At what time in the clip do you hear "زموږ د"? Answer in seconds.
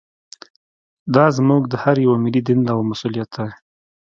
1.37-1.73